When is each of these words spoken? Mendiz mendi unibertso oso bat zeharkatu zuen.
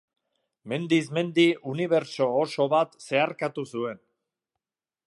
Mendiz 0.71 1.03
mendi 1.17 1.45
unibertso 1.73 2.29
oso 2.41 2.69
bat 2.75 2.99
zeharkatu 3.05 3.69
zuen. 3.75 4.05